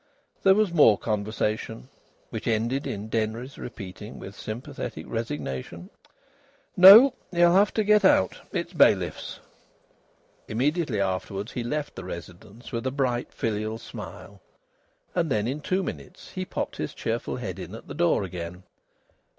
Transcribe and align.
There 0.41 0.55
was 0.55 0.73
more 0.73 0.97
conversation, 0.97 1.87
which 2.31 2.47
ended 2.47 2.87
in 2.87 3.07
Denry's 3.07 3.59
repeating, 3.59 4.17
with 4.17 4.33
sympathetic 4.35 5.05
resignation: 5.07 5.91
"No, 6.75 7.13
you'll 7.31 7.53
have 7.53 7.71
to 7.75 7.83
get 7.83 8.03
out. 8.03 8.39
It's 8.51 8.73
bailiffs." 8.73 9.39
Immediately 10.47 10.99
afterwards 10.99 11.51
he 11.51 11.63
left 11.63 11.93
the 11.93 12.03
residence 12.03 12.71
with 12.71 12.87
a 12.87 12.91
bright 12.91 13.31
filial 13.31 13.77
smile. 13.77 14.41
And 15.13 15.29
then, 15.29 15.47
in 15.47 15.61
two 15.61 15.83
minutes, 15.83 16.31
he 16.31 16.45
popped 16.45 16.77
his 16.77 16.95
cheerful 16.95 17.35
head 17.35 17.59
in 17.59 17.75
at 17.75 17.87
the 17.87 17.93
door 17.93 18.23
again. 18.23 18.63